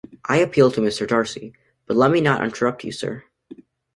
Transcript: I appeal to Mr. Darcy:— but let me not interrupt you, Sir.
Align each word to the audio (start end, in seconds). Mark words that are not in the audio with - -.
I 0.25 0.37
appeal 0.37 0.71
to 0.71 0.81
Mr. 0.81 1.07
Darcy:— 1.07 1.53
but 1.85 1.95
let 1.95 2.09
me 2.09 2.21
not 2.21 2.43
interrupt 2.43 2.83
you, 2.83 2.91
Sir. 2.91 3.25